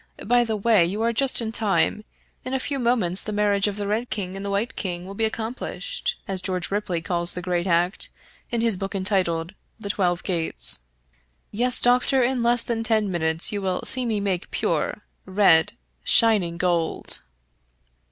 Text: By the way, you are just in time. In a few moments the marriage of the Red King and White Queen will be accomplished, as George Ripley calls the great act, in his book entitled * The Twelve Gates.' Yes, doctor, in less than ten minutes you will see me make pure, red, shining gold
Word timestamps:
By 0.25 0.43
the 0.43 0.55
way, 0.55 0.83
you 0.83 1.03
are 1.03 1.13
just 1.13 1.41
in 1.41 1.51
time. 1.51 2.05
In 2.43 2.55
a 2.55 2.59
few 2.59 2.79
moments 2.79 3.21
the 3.21 3.31
marriage 3.31 3.67
of 3.67 3.77
the 3.77 3.85
Red 3.85 4.09
King 4.09 4.35
and 4.35 4.49
White 4.49 4.75
Queen 4.75 5.05
will 5.05 5.13
be 5.13 5.25
accomplished, 5.25 6.15
as 6.27 6.41
George 6.41 6.71
Ripley 6.71 7.03
calls 7.03 7.35
the 7.35 7.41
great 7.43 7.67
act, 7.67 8.09
in 8.49 8.61
his 8.61 8.75
book 8.75 8.95
entitled 8.95 9.53
* 9.67 9.79
The 9.79 9.91
Twelve 9.91 10.23
Gates.' 10.23 10.79
Yes, 11.51 11.79
doctor, 11.79 12.23
in 12.23 12.41
less 12.41 12.63
than 12.63 12.83
ten 12.83 13.11
minutes 13.11 13.51
you 13.51 13.61
will 13.61 13.85
see 13.85 14.07
me 14.07 14.19
make 14.19 14.49
pure, 14.49 15.01
red, 15.27 15.73
shining 16.03 16.57
gold 16.57 17.21